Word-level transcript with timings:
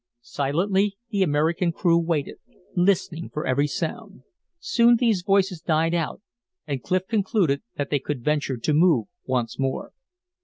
Silently 0.23 0.97
the 1.11 1.21
American 1.21 1.71
crew 1.71 1.99
waited, 1.99 2.37
listening 2.75 3.29
for 3.29 3.45
every 3.45 3.67
sound. 3.67 4.23
Soon 4.57 4.95
these 4.95 5.21
voices 5.21 5.61
died 5.61 5.93
out, 5.93 6.23
and 6.65 6.81
Clif 6.81 7.07
concluded 7.07 7.61
that 7.77 7.91
they 7.91 7.99
could 7.99 8.23
venture 8.23 8.57
to 8.57 8.73
move 8.73 9.05
once 9.27 9.59
more. 9.59 9.91